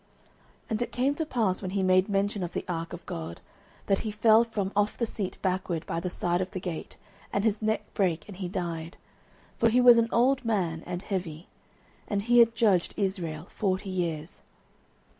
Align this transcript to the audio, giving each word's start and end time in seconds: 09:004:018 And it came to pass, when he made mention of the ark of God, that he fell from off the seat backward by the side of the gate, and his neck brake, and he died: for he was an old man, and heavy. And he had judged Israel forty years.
09:004:018 0.63 0.71
And 0.71 0.81
it 0.81 0.91
came 0.91 1.13
to 1.13 1.25
pass, 1.27 1.61
when 1.61 1.69
he 1.71 1.83
made 1.83 2.09
mention 2.09 2.41
of 2.41 2.53
the 2.53 2.65
ark 2.67 2.91
of 2.91 3.05
God, 3.05 3.39
that 3.85 3.99
he 3.99 4.09
fell 4.09 4.43
from 4.43 4.71
off 4.75 4.97
the 4.97 5.05
seat 5.05 5.37
backward 5.43 5.85
by 5.85 5.99
the 5.99 6.09
side 6.09 6.41
of 6.41 6.49
the 6.49 6.59
gate, 6.59 6.97
and 7.31 7.43
his 7.43 7.61
neck 7.61 7.83
brake, 7.93 8.27
and 8.27 8.37
he 8.37 8.49
died: 8.49 8.97
for 9.59 9.69
he 9.69 9.79
was 9.79 9.99
an 9.99 10.09
old 10.11 10.43
man, 10.43 10.81
and 10.87 11.03
heavy. 11.03 11.49
And 12.07 12.23
he 12.23 12.39
had 12.39 12.55
judged 12.55 12.95
Israel 12.97 13.45
forty 13.51 13.91
years. 13.91 14.41